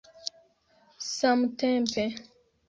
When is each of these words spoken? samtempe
samtempe 1.13 2.05